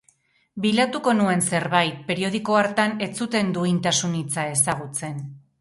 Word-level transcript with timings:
Bilatuko 0.63 1.13
nuen 1.17 1.43
zerbait, 1.57 2.01
periodiko 2.09 2.57
hartan 2.63 2.97
ez 3.09 3.13
zuten 3.21 3.55
duintasun 3.59 4.21
hitza 4.23 4.51
ezagutzen. 4.59 5.25